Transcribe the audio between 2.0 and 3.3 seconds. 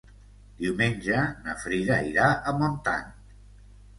irà a Montant.